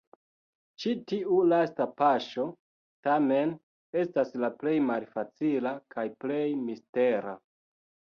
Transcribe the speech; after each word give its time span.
Ĉi 0.83 0.91
tiu 1.09 1.35
lasta 1.49 1.85
paŝo, 1.99 2.45
tamen, 3.07 3.53
estas 4.03 4.33
la 4.45 4.49
plej 4.63 4.73
malfacila 4.87 5.75
kaj 5.97 6.07
plej 6.25 6.41
mistera. 6.63 7.37